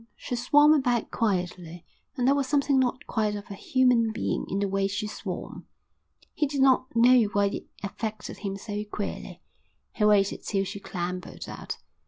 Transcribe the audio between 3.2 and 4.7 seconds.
of a human being in the